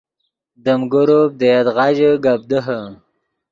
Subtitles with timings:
[0.63, 2.79] دیم گروپ دے یدغا ژے گپ دیہے